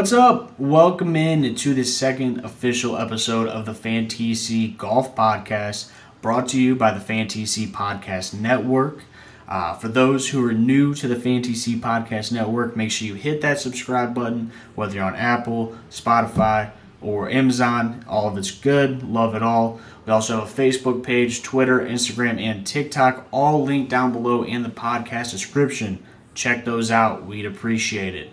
[0.00, 0.58] What's up?
[0.58, 5.90] Welcome in to the second official episode of the FanTC Golf Podcast,
[6.22, 9.02] brought to you by the FanTC Podcast Network.
[9.46, 13.42] Uh, for those who are new to the FanTC Podcast Network, make sure you hit
[13.42, 16.70] that subscribe button, whether you're on Apple, Spotify,
[17.02, 18.02] or Amazon.
[18.08, 19.02] All of it's good.
[19.02, 19.82] Love it all.
[20.06, 24.62] We also have a Facebook page, Twitter, Instagram, and TikTok, all linked down below in
[24.62, 26.02] the podcast description.
[26.32, 27.26] Check those out.
[27.26, 28.30] We'd appreciate it.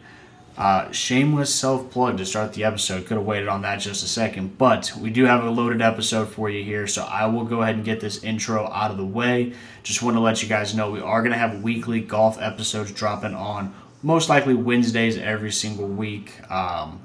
[0.57, 3.05] Uh, shameless self plug to start the episode.
[3.05, 6.29] Could have waited on that just a second, but we do have a loaded episode
[6.29, 9.05] for you here, so I will go ahead and get this intro out of the
[9.05, 9.53] way.
[9.83, 12.91] Just want to let you guys know we are going to have weekly golf episodes
[12.91, 13.71] dropping on
[14.01, 16.33] most likely Wednesdays every single week.
[16.51, 17.01] Um,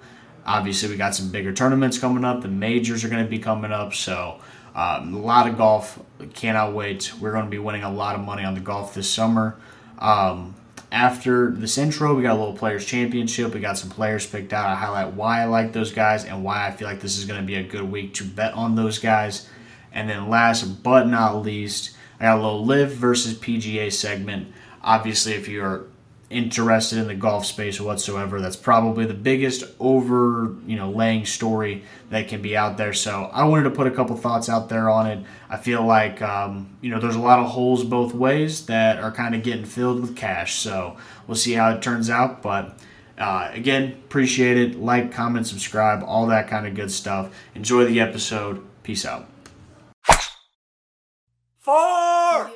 [0.46, 2.40] obviously, we got some bigger tournaments coming up.
[2.40, 4.40] The majors are going to be coming up, so
[4.74, 5.98] um, a lot of golf.
[6.34, 7.12] Cannot wait.
[7.20, 9.56] We're going to be winning a lot of money on the golf this summer.
[9.98, 10.54] Um,
[10.92, 13.54] after this intro, we got a little players championship.
[13.54, 14.68] We got some players picked out.
[14.68, 17.40] I highlight why I like those guys and why I feel like this is going
[17.40, 19.48] to be a good week to bet on those guys.
[19.90, 24.52] And then last but not least, I got a little LIV versus PGA segment.
[24.82, 25.86] Obviously, if you're
[26.32, 28.40] interested in the golf space whatsoever.
[28.40, 32.92] That's probably the biggest over, you know, laying story that can be out there.
[32.92, 35.24] So I wanted to put a couple thoughts out there on it.
[35.48, 39.12] I feel like, um, you know, there's a lot of holes both ways that are
[39.12, 40.56] kind of getting filled with cash.
[40.56, 42.42] So we'll see how it turns out.
[42.42, 42.78] But
[43.18, 44.78] uh, again, appreciate it.
[44.78, 47.34] Like, comment, subscribe, all that kind of good stuff.
[47.54, 48.64] Enjoy the episode.
[48.82, 49.28] Peace out.
[51.58, 52.50] Four.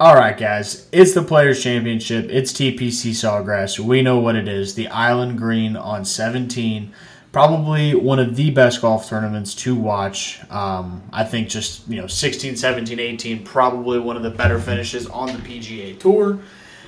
[0.00, 2.30] All right, guys, it's the Players Championship.
[2.30, 3.78] It's TPC Sawgrass.
[3.78, 4.74] We know what it is.
[4.74, 6.94] The Island Green on 17.
[7.32, 10.40] Probably one of the best golf tournaments to watch.
[10.48, 15.06] Um, I think just, you know, 16, 17, 18, probably one of the better finishes
[15.06, 16.38] on the PGA Tour.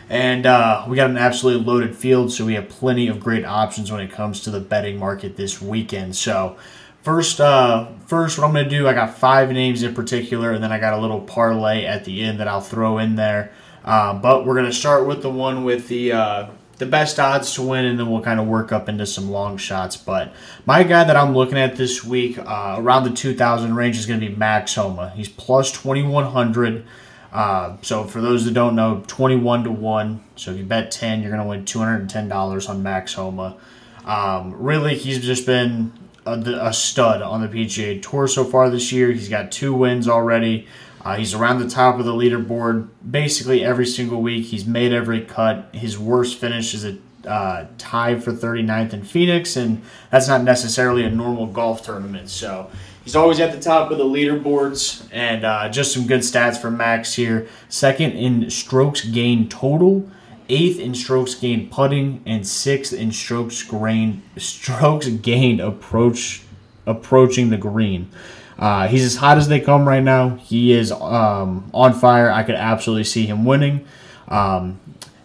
[0.08, 3.92] And uh, we got an absolutely loaded field, so we have plenty of great options
[3.92, 6.16] when it comes to the betting market this weekend.
[6.16, 6.56] So,
[7.02, 10.62] First, uh, first, what I'm going to do, I got five names in particular, and
[10.62, 13.52] then I got a little parlay at the end that I'll throw in there.
[13.84, 17.54] Uh, but we're going to start with the one with the uh, the best odds
[17.54, 19.96] to win, and then we'll kind of work up into some long shots.
[19.96, 20.32] But
[20.64, 24.20] my guy that I'm looking at this week, uh, around the 2,000 range, is going
[24.20, 25.10] to be Max Homa.
[25.10, 26.84] He's plus 2,100.
[27.32, 30.24] Uh, so for those that don't know, 21 to 1.
[30.36, 33.56] So if you bet 10, you're going to win $210 on Max Homa.
[34.04, 35.92] Um, really, he's just been
[36.26, 36.32] a,
[36.68, 39.10] a, stud on the PGA Tour so far this year.
[39.12, 40.66] He's got two wins already.
[41.04, 44.46] Uh, he's around the top of the leaderboard basically every single week.
[44.46, 45.68] He's made every cut.
[45.72, 51.04] His worst finish is a uh, tie for 39th in Phoenix, and that's not necessarily
[51.04, 52.28] a normal golf tournament.
[52.28, 52.70] So
[53.04, 56.70] he's always at the top of the leaderboards, and uh, just some good stats for
[56.70, 57.48] Max here.
[57.68, 60.08] Second in strokes gained total
[60.52, 66.42] eighth in strokes gained putting, and sixth in strokes gained strokes gained approach
[66.86, 68.10] approaching the green.
[68.58, 70.36] Uh, he's as hot as they come right now.
[70.36, 72.30] He is um, on fire.
[72.30, 73.86] I could absolutely see him winning.
[74.28, 74.78] Um,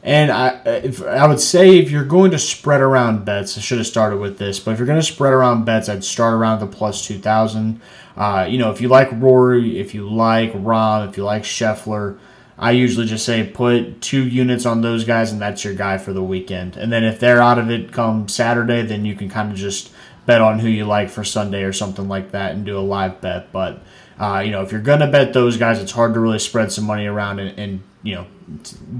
[0.03, 3.77] and I, if, I would say if you're going to spread around bets, I should
[3.77, 6.61] have started with this, but if you're going to spread around bets, I'd start around
[6.61, 7.81] the plus 2,000.
[8.15, 12.17] Uh, you know, if you like Rory, if you like Rahm, if you like Scheffler,
[12.59, 16.11] I usually just say put two units on those guys, and that's your guy for
[16.11, 16.75] the weekend.
[16.75, 19.91] And then if they're out of it come Saturday, then you can kind of just
[20.25, 23.21] bet on who you like for Sunday or something like that and do a live
[23.21, 23.51] bet.
[23.51, 23.81] But
[24.19, 26.85] uh, you know, if you're gonna bet those guys, it's hard to really spread some
[26.85, 28.27] money around and, and you know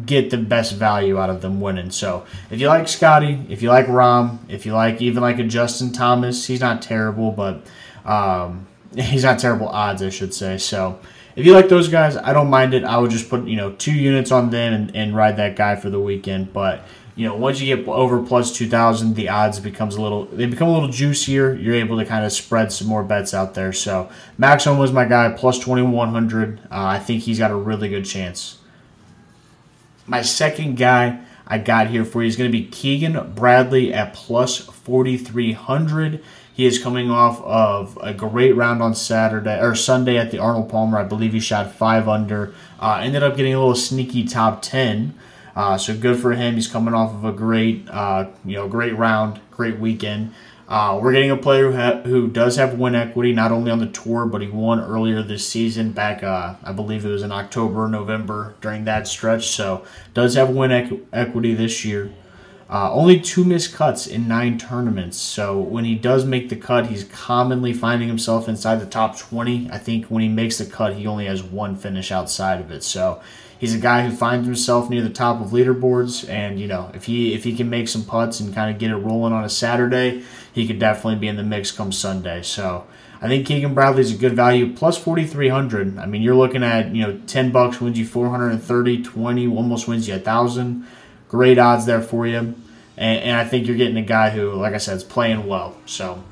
[0.06, 1.90] get the best value out of them winning.
[1.90, 5.44] So if you like Scotty, if you like Rahm, if you like even like a
[5.44, 7.66] Justin Thomas, he's not terrible, but
[8.06, 10.58] um, he's not terrible odds, I should say.
[10.58, 11.00] So
[11.38, 12.84] if you like those guys, I don't mind it.
[12.84, 15.76] I would just put you know two units on them and, and ride that guy
[15.76, 16.52] for the weekend.
[16.52, 16.84] But
[17.16, 20.48] you know once you get over plus two thousand, the odds becomes a little they
[20.48, 21.54] become a little juicier.
[21.54, 23.72] You're able to kind of spread some more bets out there.
[23.72, 24.10] So
[24.40, 26.60] Max Homa was my guy plus twenty one hundred.
[26.72, 28.58] Uh, I think he's got a really good chance.
[30.08, 34.16] My second guy I got here for you is going to be Keegan Bradley at
[34.16, 36.24] plus forty three hundred.
[36.58, 40.70] He is coming off of a great round on Saturday or Sunday at the Arnold
[40.70, 40.98] Palmer.
[40.98, 42.52] I believe he shot five under.
[42.80, 45.14] Uh, ended up getting a little sneaky top ten.
[45.56, 46.56] Uh, so good for him.
[46.56, 50.34] He's coming off of a great, uh, you know, great round, great weekend.
[50.68, 53.78] Uh, we're getting a player who, ha- who does have win equity, not only on
[53.78, 55.92] the tour, but he won earlier this season.
[55.92, 59.48] Back, uh, I believe it was in October, November during that stretch.
[59.50, 62.12] So does have win equ- equity this year.
[62.70, 65.18] Uh, only two missed cuts in nine tournaments.
[65.18, 69.70] So when he does make the cut, he's commonly finding himself inside the top 20.
[69.72, 72.84] I think when he makes the cut, he only has one finish outside of it.
[72.84, 73.22] So
[73.58, 76.28] he's a guy who finds himself near the top of leaderboards.
[76.28, 78.92] And you know, if he if he can make some putts and kind of get
[78.92, 82.42] it rolling on a Saturday, he could definitely be in the mix come Sunday.
[82.42, 82.86] So.
[83.20, 85.98] I think Keegan Bradley's a good value, plus 4,300.
[85.98, 90.08] I mean, you're looking at, you know, 10 bucks wins you 430, 20 almost wins
[90.08, 90.86] you a 1,000
[91.28, 92.38] great odds there for you.
[92.38, 92.64] And,
[92.98, 95.78] and, I think you're getting a guy who, like I said, is playing well.
[95.86, 96.24] So,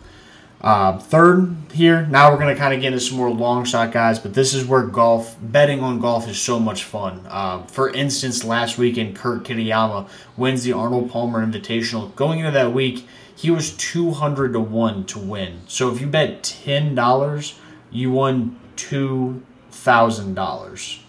[0.62, 3.92] uh, third here, now we're going to kind of get into some more long shot
[3.92, 7.24] guys, but this is where golf, betting on golf is so much fun.
[7.28, 12.16] Uh, for instance, last weekend, Kurt Kitayama wins the Arnold Palmer Invitational.
[12.16, 15.62] Going into that week, he was 200 to 1 to win.
[15.68, 17.60] So if you bet $10,
[17.92, 21.05] you won $2,000.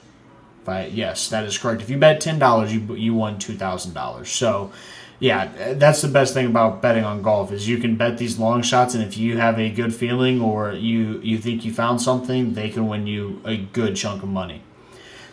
[0.66, 1.80] But yes, that is correct.
[1.80, 4.28] If you bet ten dollars, you you won two thousand dollars.
[4.28, 4.72] So,
[5.20, 8.62] yeah, that's the best thing about betting on golf is you can bet these long
[8.62, 12.54] shots, and if you have a good feeling or you you think you found something,
[12.54, 14.60] they can win you a good chunk of money.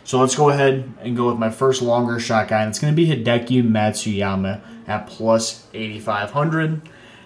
[0.06, 2.94] So let's go ahead and go with my first longer shot guy, and it's going
[2.94, 6.82] to be Hideki Matsuyama at plus eighty five hundred.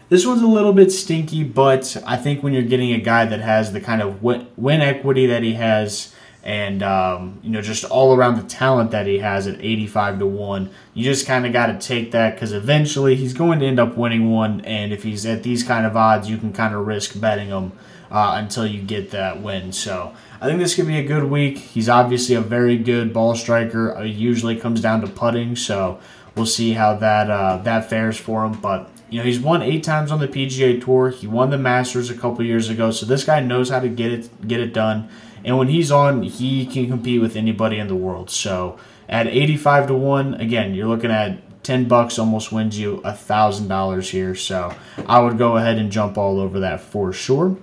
[0.10, 3.42] This one's a little bit stinky, but I think when you're getting a guy that
[3.42, 6.13] has the kind of win equity that he has
[6.47, 10.25] and um, you know just all around the talent that he has at 85 to
[10.25, 13.79] 1 you just kind of got to take that because eventually he's going to end
[13.79, 14.61] up winning one.
[14.61, 17.73] And if he's at these kind of odds you can kind of risk betting him
[18.09, 19.73] uh, until you get that win.
[19.73, 21.57] So i think this could be a good week.
[21.57, 23.89] He's obviously a very good ball striker.
[24.01, 26.00] It usually comes down to putting so
[26.33, 28.53] we'll see how that uh, that fares for him.
[28.53, 31.09] But you know he's won eight times on the pga tour.
[31.09, 32.91] He won the masters a couple years ago.
[32.91, 35.09] So this guy knows how to get it get it done
[35.47, 38.29] and when he's on, he can compete with anybody in the world.
[38.29, 38.77] So
[39.07, 44.09] at 85 to 1, again, you're looking at 10 bucks almost wins you a $1,000
[44.09, 44.35] here.
[44.35, 44.75] So
[45.07, 47.55] I would go ahead and jump all over that for sure.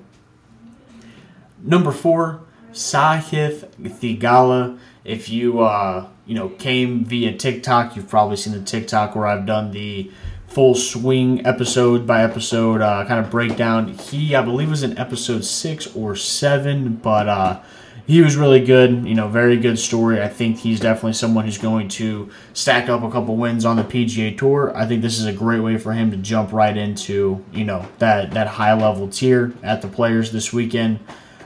[1.62, 2.40] Number four,
[2.72, 4.78] Sahith Theegala.
[5.04, 9.44] If you uh, you know came via TikTok, you've probably seen the TikTok where I've
[9.44, 10.10] done the
[10.54, 13.88] full swing episode by episode uh, kind of breakdown.
[13.88, 17.60] He, I believe, was in episode six or seven, but uh,
[18.06, 19.04] he was really good.
[19.04, 20.22] You know, very good story.
[20.22, 23.82] I think he's definitely someone who's going to stack up a couple wins on the
[23.82, 24.72] PGA Tour.
[24.76, 27.88] I think this is a great way for him to jump right into you know
[27.98, 31.00] that that high level tier at the Players this weekend.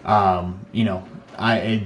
[0.05, 1.09] Um, you know,
[1.39, 1.59] I.
[1.59, 1.83] It,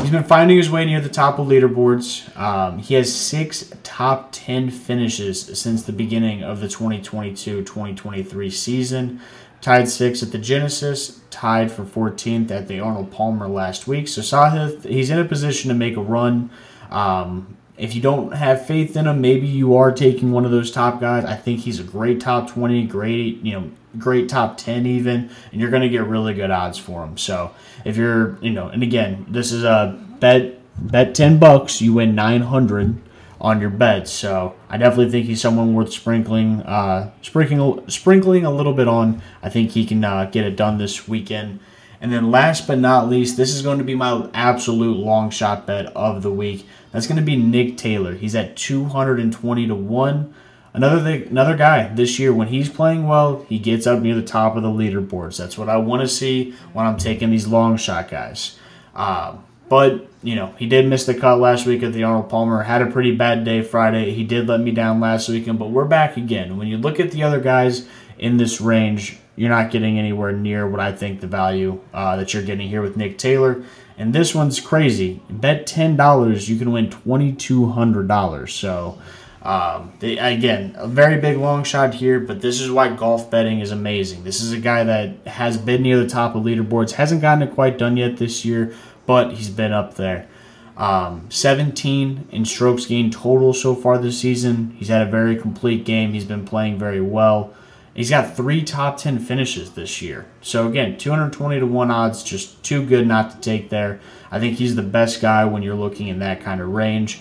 [0.00, 2.34] He's been finding his way near the top of leaderboards.
[2.38, 9.20] Um, he has six top 10 finishes since the beginning of the 2022 2023 season.
[9.60, 14.08] Tied six at the Genesis, tied for 14th at the Arnold Palmer last week.
[14.08, 16.50] So Sahith, he's in a position to make a run.
[16.90, 20.70] Um, if you don't have faith in him, maybe you are taking one of those
[20.70, 21.24] top guys.
[21.24, 25.60] I think he's a great top 20, great, you know, great top 10 even, and
[25.60, 27.16] you're going to get really good odds for him.
[27.16, 27.52] So
[27.84, 32.14] if you're, you know, and again, this is a bet, bet 10 bucks, you win
[32.14, 33.00] 900
[33.40, 34.08] on your bet.
[34.08, 39.22] So I definitely think he's someone worth sprinkling, uh, sprinkling, sprinkling a little bit on.
[39.42, 41.60] I think he can uh, get it done this weekend.
[42.00, 45.66] And then last but not least, this is going to be my absolute long shot
[45.66, 46.66] bet of the week.
[46.92, 48.14] That's going to be Nick Taylor.
[48.14, 50.34] He's at 220 to 1.
[50.74, 54.22] Another thing, another guy this year when he's playing well, he gets up near the
[54.22, 55.36] top of the leaderboards.
[55.36, 58.56] That's what I want to see when I'm taking these long shot guys.
[58.94, 62.62] Um, but you know, he did miss the cut last week at the Arnold Palmer.
[62.62, 64.12] Had a pretty bad day Friday.
[64.12, 66.56] He did let me down last weekend, but we're back again.
[66.56, 67.88] When you look at the other guys
[68.18, 72.34] in this range, you're not getting anywhere near what I think the value uh, that
[72.34, 73.62] you're getting here with Nick Taylor.
[73.96, 75.22] And this one's crazy.
[75.30, 78.52] Bet ten dollars, you can win twenty two hundred dollars.
[78.52, 78.98] So.
[79.40, 83.60] Um, they, again, a very big long shot here, but this is why golf betting
[83.60, 84.24] is amazing.
[84.24, 87.54] This is a guy that has been near the top of leaderboards, hasn't gotten it
[87.54, 88.74] quite done yet this year,
[89.06, 90.28] but he's been up there.
[90.76, 94.74] Um, 17 in strokes gained total so far this season.
[94.76, 96.12] He's had a very complete game.
[96.12, 97.54] He's been playing very well.
[97.98, 100.26] He's got three top 10 finishes this year.
[100.40, 103.98] So, again, 220 to 1 odds, just too good not to take there.
[104.30, 107.20] I think he's the best guy when you're looking in that kind of range.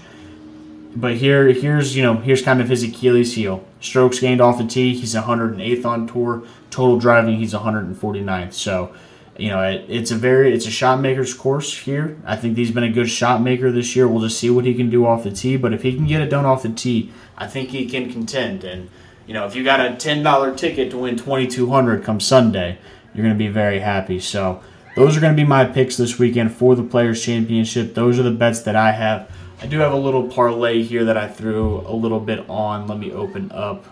[0.96, 3.66] But here, here's you know, here's kind of his Achilles heel.
[3.82, 6.44] Strokes gained off the tee, he's 108th on tour.
[6.70, 8.54] Total driving, he's 149th.
[8.54, 8.94] So
[9.36, 12.20] you know, it, it's a very it's a shot maker's course here.
[12.24, 14.08] I think he's been a good shot maker this year.
[14.08, 15.58] We'll just see what he can do off the tee.
[15.58, 18.64] But if he can get it done off the tee, I think he can contend.
[18.64, 18.92] And
[19.28, 22.20] you know, if you got a ten dollar ticket to win twenty two hundred come
[22.20, 22.80] Sunday,
[23.14, 24.20] you're going to be very happy.
[24.20, 24.62] So
[24.96, 27.94] those are going to be my picks this weekend for the Players Championship.
[27.94, 29.30] Those are the bets that I have.
[29.62, 32.88] I do have a little parlay here that I threw a little bit on.
[32.88, 33.86] Let me open up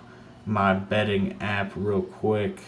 [0.46, 2.60] my betting app real quick.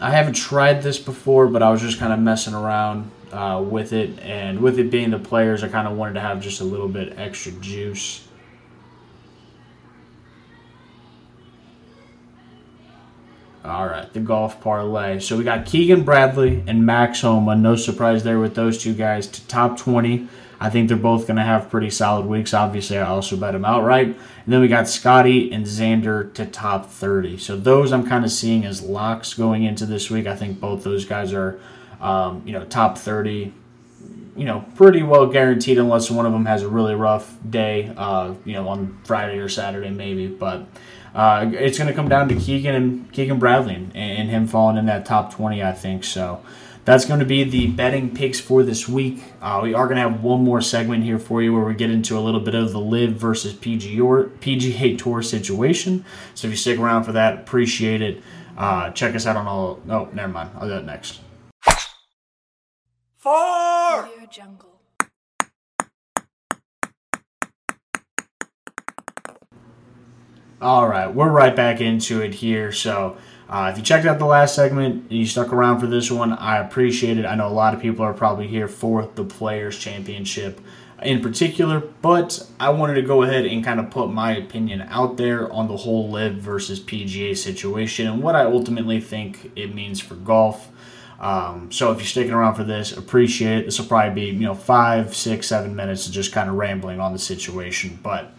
[0.00, 3.92] I haven't tried this before, but I was just kind of messing around uh, with
[3.92, 6.64] it, and with it being the players, I kind of wanted to have just a
[6.64, 8.25] little bit extra juice.
[13.66, 15.18] All right, the golf parlay.
[15.18, 17.56] So we got Keegan Bradley and Max Homa.
[17.56, 20.28] No surprise there with those two guys to top 20.
[20.60, 22.54] I think they're both going to have pretty solid weeks.
[22.54, 24.06] Obviously, I also bet them outright.
[24.06, 27.38] And then we got Scotty and Xander to top 30.
[27.38, 30.28] So those I'm kind of seeing as locks going into this week.
[30.28, 31.58] I think both those guys are,
[32.00, 33.52] um, you know, top 30.
[34.36, 38.34] You know, pretty well guaranteed unless one of them has a really rough day, uh,
[38.44, 40.28] you know, on Friday or Saturday maybe.
[40.28, 40.66] But
[41.16, 44.76] uh, it's going to come down to Keegan and Keegan Bradley and, and him falling
[44.76, 46.04] in that top 20, I think.
[46.04, 46.42] So
[46.84, 49.24] that's going to be the betting picks for this week.
[49.40, 51.90] Uh, we are going to have one more segment here for you where we get
[51.90, 56.04] into a little bit of the LIV versus PGA, PGA Tour situation.
[56.34, 58.22] So if you stick around for that, appreciate it.
[58.58, 59.80] Uh, check us out on all.
[59.88, 60.50] Oh, never mind.
[60.54, 61.20] I'll do that next.
[63.16, 64.08] Four.
[70.62, 72.72] All right, we're right back into it here.
[72.72, 76.10] So, uh, if you checked out the last segment and you stuck around for this
[76.10, 77.26] one, I appreciate it.
[77.26, 80.58] I know a lot of people are probably here for the Players' Championship
[81.02, 85.18] in particular, but I wanted to go ahead and kind of put my opinion out
[85.18, 90.00] there on the whole LIV versus PGA situation and what I ultimately think it means
[90.00, 90.70] for golf.
[91.20, 93.64] Um, so if you're sticking around for this, appreciate it.
[93.66, 96.98] This will probably be you know five, six, seven minutes of just kind of rambling
[96.98, 98.32] on the situation, but.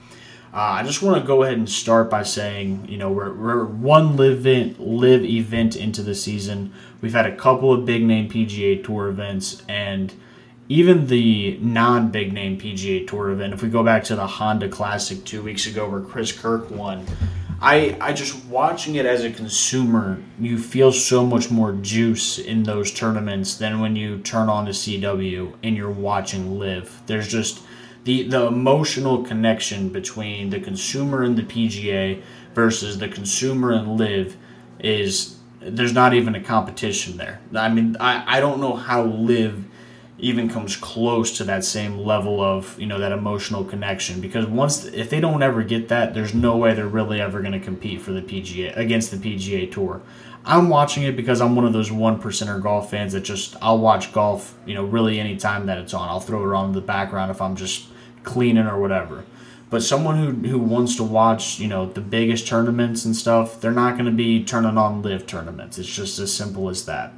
[0.57, 3.63] Uh, I just want to go ahead and start by saying, you know, we're, we're
[3.63, 6.73] one live event, LIV event into the season.
[6.99, 10.11] We've had a couple of big name PGA Tour events, and
[10.67, 13.53] even the non big name PGA Tour event.
[13.53, 17.05] If we go back to the Honda Classic two weeks ago, where Chris Kirk won,
[17.61, 22.63] I I just watching it as a consumer, you feel so much more juice in
[22.63, 27.03] those tournaments than when you turn on the CW and you're watching LIV.
[27.05, 27.61] There's just
[28.07, 32.21] the the emotional connection between the consumer and the PGA
[32.55, 34.37] versus the consumer and LIV
[34.79, 37.41] is there's not even a competition there.
[37.53, 39.65] I mean, I, I don't know how LIV
[40.19, 44.85] even comes close to that same level of you know that emotional connection because once
[44.85, 48.01] if they don't ever get that there's no way they're really ever going to compete
[48.01, 50.01] for the PGA against the PGA tour
[50.43, 53.77] I'm watching it because I'm one of those one percenter golf fans that just I'll
[53.77, 56.81] watch golf you know really anytime that it's on I'll throw it on in the
[56.81, 57.85] background if I'm just
[58.27, 59.25] cleaning or whatever.
[59.69, 63.71] But someone who, who wants to watch, you know, the biggest tournaments and stuff, they're
[63.71, 65.77] not going to be turning on LIV tournaments.
[65.77, 67.13] It's just as simple as that.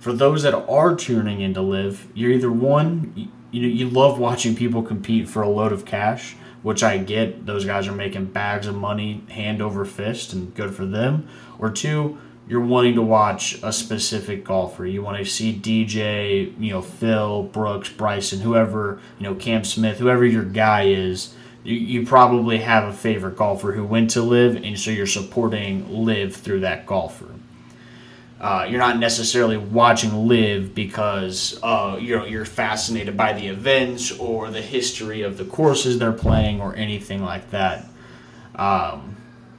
[0.00, 4.56] For those that are tuning into LIV, you're either one, you know, you love watching
[4.56, 7.46] people compete for a load of cash, which I get.
[7.46, 11.28] Those guys are making bags of money hand over fist, and good for them.
[11.58, 14.86] Or two, you're wanting to watch a specific golfer.
[14.86, 19.98] You want to see DJ, you know, Phil, Brooks, Bryson, whoever, you know, Cam Smith,
[19.98, 21.34] whoever your guy is.
[21.62, 26.04] You, you probably have a favorite golfer who went to LIV, and so you're supporting
[26.04, 27.28] LIV through that golfer.
[28.40, 34.48] Uh, you're not necessarily watching LIV because uh, you're you're fascinated by the events or
[34.48, 37.84] the history of the courses they're playing or anything like that.
[38.54, 39.17] Um,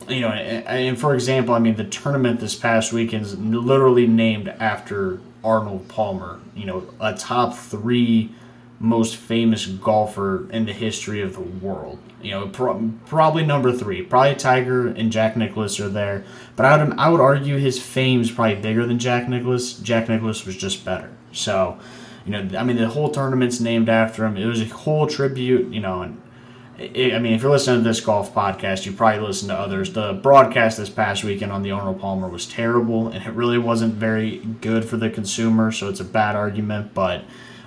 [0.09, 4.49] you know, and, for example, I mean, the tournament this past weekend is literally named
[4.49, 6.39] after Arnold Palmer.
[6.55, 8.31] You know, a top three
[8.79, 11.99] most famous golfer in the history of the world.
[12.21, 14.01] You know, pro- probably number three.
[14.01, 16.23] Probably Tiger and Jack Nicklaus are there,
[16.55, 19.73] but I would I would argue his fame's probably bigger than Jack Nicklaus.
[19.73, 21.11] Jack Nicklaus was just better.
[21.31, 21.79] So,
[22.25, 24.35] you know, I mean, the whole tournament's named after him.
[24.37, 25.73] It was a whole tribute.
[25.73, 26.21] You know, and
[26.79, 29.91] I mean, if you're listening to this golf podcast, you probably listen to others.
[29.91, 33.95] The broadcast this past weekend on the Arnold Palmer was terrible, and it really wasn't
[33.95, 35.73] very good for the consumer.
[35.73, 37.25] So it's a bad argument, but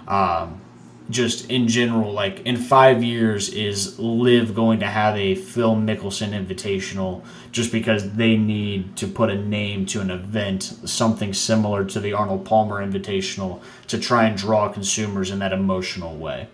[0.08, 0.62] um,
[1.10, 6.30] just in general, like in five years, is LIV going to have a Phil Mickelson
[6.30, 12.00] Invitational just because they need to put a name to an event, something similar to
[12.00, 16.48] the Arnold Palmer Invitational, to try and draw consumers in that emotional way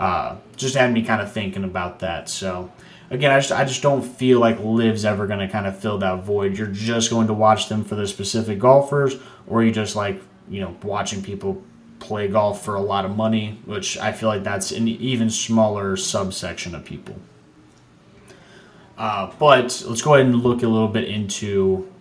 [0.00, 2.28] uh, just had me kind of thinking about that.
[2.30, 2.72] So
[3.10, 5.98] again, I just I just don't feel like LIV's ever going to kind of fill
[5.98, 6.56] that void.
[6.56, 9.16] You're just going to watch them for the specific golfers,
[9.46, 11.62] or you just like you know watching people
[11.98, 15.96] play golf for a lot of money, which I feel like that's an even smaller
[15.98, 17.16] subsection of people.
[18.96, 21.92] Uh, but let's go ahead and look a little bit into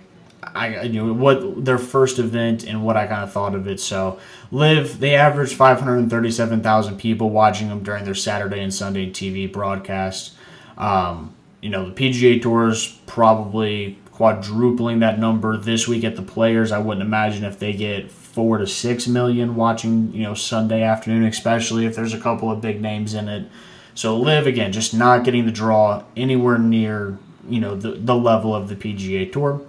[0.41, 3.79] I you know what their first event and what I kind of thought of it.
[3.79, 4.19] So,
[4.51, 10.35] LIV they averaged 537,000 people watching them during their Saturday and Sunday TV broadcast.
[10.77, 16.71] Um, you know, the PGA Tour's probably quadrupling that number this week at the Players.
[16.71, 21.23] I wouldn't imagine if they get four to six million watching, you know, Sunday afternoon,
[21.25, 23.49] especially if there's a couple of big names in it.
[23.95, 27.17] So LIV again, just not getting the draw anywhere near,
[27.49, 29.61] you know, the, the level of the PGA Tour.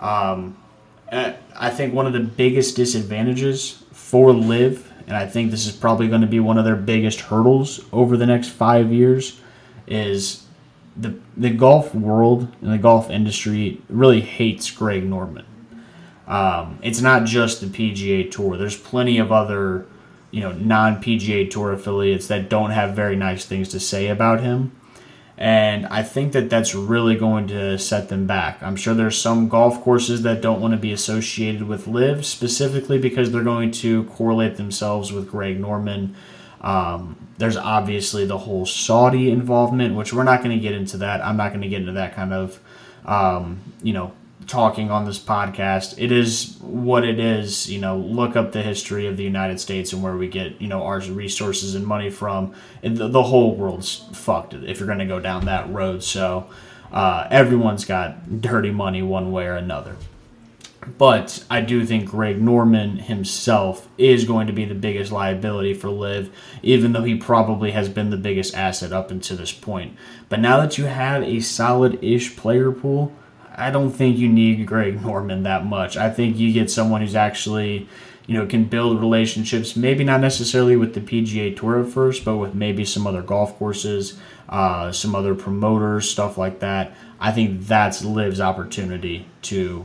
[0.00, 0.56] Um,
[1.12, 6.08] I think one of the biggest disadvantages for LIV, and I think this is probably
[6.08, 9.40] going to be one of their biggest hurdles over the next five years,
[9.86, 10.46] is
[10.96, 15.46] the the golf world and the golf industry really hates Greg Norman.
[16.26, 18.56] Um, it's not just the PGA Tour.
[18.56, 19.86] There's plenty of other,
[20.30, 24.40] you know, non PGA Tour affiliates that don't have very nice things to say about
[24.40, 24.72] him.
[25.40, 28.62] And I think that that's really going to set them back.
[28.62, 32.98] I'm sure there's some golf courses that don't want to be associated with LIV specifically
[32.98, 36.14] because they're going to correlate themselves with Greg Norman.
[36.60, 41.24] Um, there's obviously the whole Saudi involvement, which we're not going to get into that.
[41.24, 42.60] I'm not going to get into that kind of,
[43.06, 44.12] um, you know,
[44.46, 45.94] talking on this podcast.
[45.98, 47.70] It is what it is.
[47.70, 50.68] You know, look up the history of the United States and where we get you
[50.68, 52.54] know our resources and money from.
[52.82, 56.02] The, the, whole world's fucked if you're going to go down that road.
[56.02, 56.48] So
[56.92, 59.96] uh, everyone's got dirty money one way or another.
[60.96, 65.90] But I do think Greg Norman himself is going to be the biggest liability for
[65.90, 66.32] LIV,
[66.62, 69.94] even though he probably has been the biggest asset up until this point.
[70.30, 73.12] But now that you have a solid ish player pool,
[73.54, 75.96] I don't think you need Greg Norman that much.
[75.96, 77.88] I think you get someone who's actually,
[78.26, 82.36] you know, can build relationships, maybe not necessarily with the PGA Tour at first, but
[82.36, 86.92] with maybe some other golf courses, uh, some other promoters, stuff like that.
[87.18, 89.84] I think that's LIV's opportunity to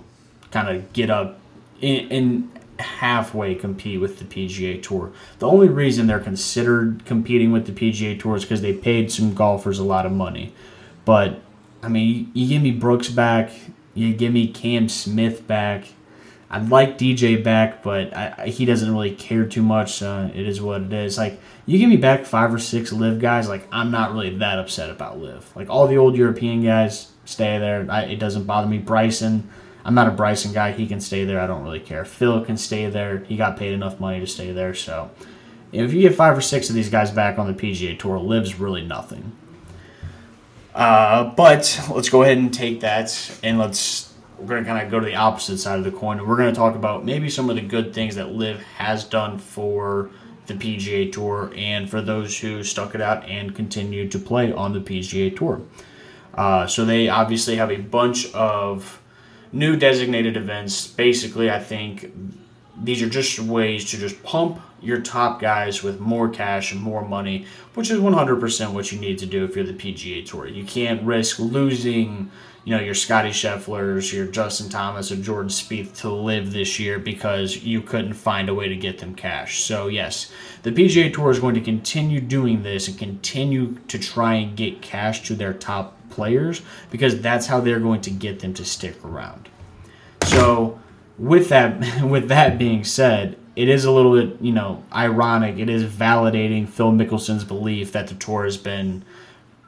[0.51, 1.39] kind of get up
[1.81, 5.11] in, in halfway compete with the PGA Tour.
[5.39, 9.33] The only reason they're considered competing with the PGA Tour is because they paid some
[9.33, 10.53] golfers a lot of money.
[11.05, 11.41] But
[11.85, 13.51] I mean, you, give me Brooks back,
[13.93, 15.85] you give me Cam Smith back.
[16.49, 20.01] I'd like DJ back, but I, I, he doesn't really care too much.
[20.01, 21.17] Uh, it is what it is.
[21.17, 24.57] Like you give me back five or six LIV guys, like I'm not really that
[24.57, 25.55] upset about LIV.
[25.55, 27.85] Like all the old European guys stay there.
[27.89, 28.79] I, it doesn't bother me.
[28.79, 29.47] Bryson,
[29.83, 30.71] I'm not a Bryson guy.
[30.71, 31.39] He can stay there.
[31.39, 32.03] I don't really care.
[32.03, 33.19] Phil can stay there.
[33.19, 34.73] He got paid enough money to stay there.
[34.73, 35.11] So
[35.71, 38.59] if you get five or six of these guys back on the PGA Tour, LIV's
[38.59, 39.33] really nothing.
[40.75, 44.91] Uh, but let's go ahead and take that and let's we're going to kind of
[44.91, 46.27] go to the opposite side of the coin.
[46.27, 49.39] We're going to talk about maybe some of the good things that LIV has done
[49.39, 50.09] for
[50.47, 54.73] the PGA Tour and for those who stuck it out and continue to play on
[54.73, 55.61] the PGA Tour.
[56.33, 59.01] Uh, so they obviously have a bunch of
[59.51, 60.85] new designated events.
[60.85, 62.11] Basically, I think
[62.83, 67.05] these are just ways to just pump your top guys with more cash and more
[67.05, 70.47] money, which is 100% what you need to do if you're the PGA Tour.
[70.47, 72.29] You can't risk losing,
[72.63, 76.99] you know, your Scotty Schefflers, your Justin Thomas, or Jordan Spieth to LIV this year
[76.99, 79.61] because you couldn't find a way to get them cash.
[79.61, 80.31] So yes,
[80.63, 84.81] the PGA Tour is going to continue doing this and continue to try and get
[84.81, 89.03] cash to their top players because that's how they're going to get them to stick
[89.03, 89.49] around.
[90.23, 90.79] So
[91.17, 95.57] with that with that being said, it is a little bit, you know, ironic.
[95.57, 99.03] It is validating Phil Mickelson's belief that the tour has been,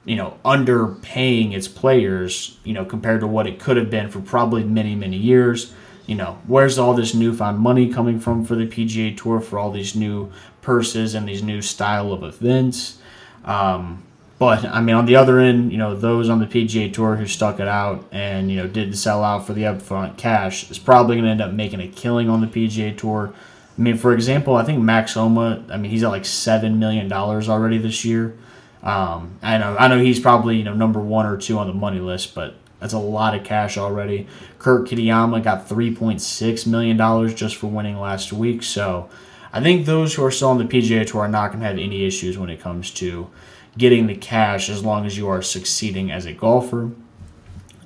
[0.04, 4.20] you know, underpaying its players, you know, compared to what it could have been for
[4.20, 5.74] probably many, many years.
[6.06, 9.72] You know, where's all this newfound money coming from for the PGA Tour for all
[9.72, 13.00] these new purses and these new style of events?
[13.44, 14.04] Um,
[14.40, 17.26] but I mean, on the other end, you know, those on the PGA Tour who
[17.26, 21.16] stuck it out and you know didn't sell out for the upfront cash is probably
[21.16, 23.34] going to end up making a killing on the PGA Tour.
[23.78, 25.64] I mean, for example, I think Max Homa.
[25.70, 28.36] I mean, he's at like seven million dollars already this year.
[28.82, 31.74] Um, I know, I know he's probably you know number one or two on the
[31.74, 34.28] money list, but that's a lot of cash already.
[34.60, 38.64] Kurt Kitayama got three point six million dollars just for winning last week.
[38.64, 39.10] So,
[39.54, 41.78] I think those who are still on the PGA Tour are not going to have
[41.78, 43.30] any issues when it comes to
[43.78, 46.92] getting the cash as long as you are succeeding as a golfer.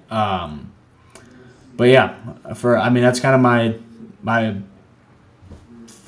[0.09, 0.71] Um,
[1.75, 3.75] but yeah, for I mean that's kind of my
[4.21, 4.55] my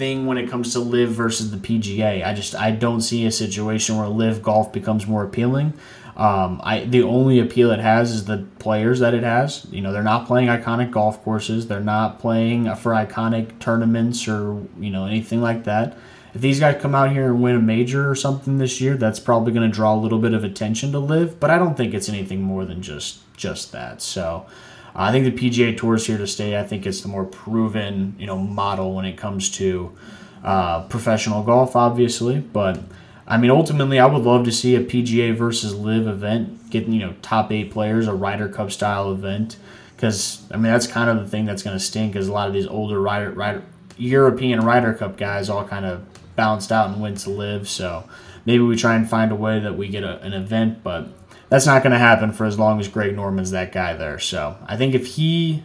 [0.03, 2.25] thing when it comes to LIV versus the PGA.
[2.25, 5.73] I just I don't see a situation where LIV golf becomes more appealing.
[6.17, 9.65] Um, I the only appeal it has is the players that it has.
[9.71, 11.67] You know, they're not playing iconic golf courses.
[11.67, 15.97] They're not playing for iconic tournaments or you know anything like that
[16.33, 19.19] if these guys come out here and win a major or something this year, that's
[19.19, 21.39] probably going to draw a little bit of attention to LIV.
[21.39, 24.01] But I don't think it's anything more than just just that.
[24.01, 24.47] So
[24.95, 26.57] I think the PGA Tour is here to stay.
[26.59, 29.95] I think it's the more proven, you know, model when it comes to
[30.43, 32.39] uh, professional golf, obviously.
[32.39, 32.79] But
[33.27, 36.99] I mean, ultimately, I would love to see a PGA versus LIV event, getting you
[36.99, 39.57] know top eight players, a Ryder Cup style event,
[39.95, 42.47] because I mean that's kind of the thing that's going to stink, is a lot
[42.47, 43.63] of these older Ryder, Ryder
[43.97, 48.07] European Ryder Cup guys all kind of bounced out and went to LIV, So
[48.45, 51.07] maybe we try and find a way that we get a, an event, but
[51.49, 54.19] that's not going to happen for as long as Greg Norman's that guy there.
[54.19, 55.63] So I think if he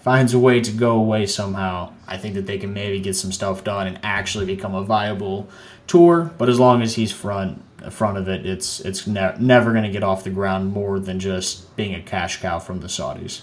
[0.00, 3.32] finds a way to go away somehow, I think that they can maybe get some
[3.32, 5.48] stuff done and actually become a viable
[5.86, 6.32] tour.
[6.38, 9.90] But as long as he's front front of it, it's it's ne- never going to
[9.90, 13.42] get off the ground more than just being a cash cow from the Saudis.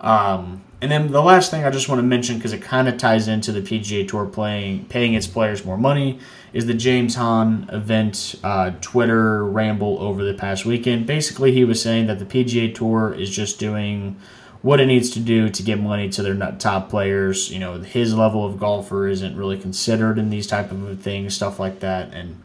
[0.00, 2.98] Um, and then the last thing I just want to mention because it kind of
[2.98, 6.18] ties into the PGA Tour playing paying its players more money
[6.52, 11.06] is the James Hahn event uh, Twitter ramble over the past weekend.
[11.06, 14.16] Basically, he was saying that the PGA Tour is just doing
[14.62, 17.50] what it needs to do to get money to their top players.
[17.50, 21.58] You know, his level of golfer isn't really considered in these type of things, stuff
[21.58, 22.42] like that, and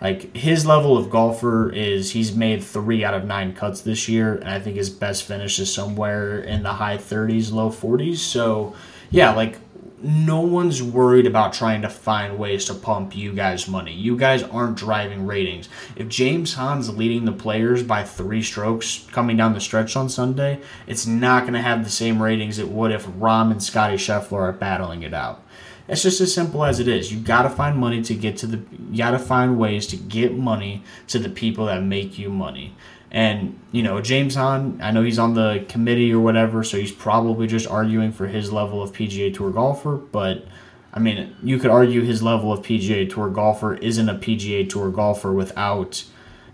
[0.00, 4.34] like his level of golfer is he's made three out of nine cuts this year,
[4.34, 8.16] and I think his best finish is somewhere in the high 30s, low 40s.
[8.16, 8.74] So,
[9.10, 9.58] yeah, like
[10.02, 13.92] no one's worried about trying to find ways to pump you guys money.
[13.92, 15.68] You guys aren't driving ratings.
[15.94, 20.60] If James Hahn's leading the players by three strokes coming down the stretch on Sunday,
[20.86, 24.40] it's not going to have the same ratings it would if Rahm and Scotty Scheffler
[24.40, 25.44] are battling it out.
[25.90, 27.12] It's just as simple as it is.
[27.12, 28.62] You got to find money to get to the.
[28.92, 32.76] You got to find ways to get money to the people that make you money.
[33.10, 36.92] And you know, James Hahn, I know he's on the committee or whatever, so he's
[36.92, 39.96] probably just arguing for his level of PGA Tour golfer.
[39.96, 40.46] But
[40.94, 44.90] I mean, you could argue his level of PGA Tour golfer isn't a PGA Tour
[44.92, 46.04] golfer without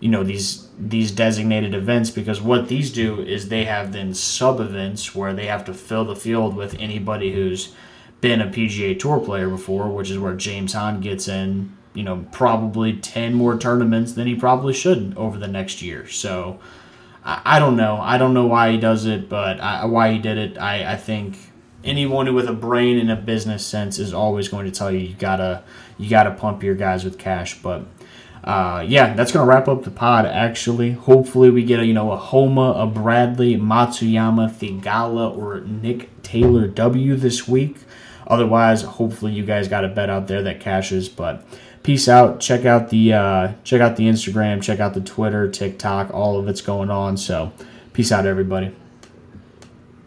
[0.00, 4.60] you know these these designated events because what these do is they have then sub
[4.60, 7.74] events where they have to fill the field with anybody who's
[8.20, 12.26] been a PGA Tour player before, which is where James Hahn gets in, you know,
[12.32, 16.08] probably 10 more tournaments than he probably should over the next year.
[16.08, 16.58] So
[17.24, 17.98] I, I don't know.
[18.00, 20.96] I don't know why he does it, but I, why he did it, I, I
[20.96, 21.36] think
[21.84, 25.14] anyone with a brain and a business sense is always going to tell you you
[25.14, 25.62] gotta
[25.98, 27.60] you gotta pump your guys with cash.
[27.62, 27.86] But
[28.44, 30.26] uh, yeah, that's gonna wrap up the pod.
[30.26, 36.22] Actually, hopefully we get a you know a Homa, a Bradley, Matsuyama, Theegala, or Nick
[36.22, 37.78] Taylor W this week.
[38.26, 41.08] Otherwise, hopefully you guys got a bet out there that cashes.
[41.08, 41.44] But
[41.82, 42.40] peace out.
[42.40, 44.62] Check out the uh, check out the Instagram.
[44.62, 46.12] Check out the Twitter, TikTok.
[46.12, 47.16] All of it's going on.
[47.16, 47.52] So
[47.92, 48.74] peace out, everybody.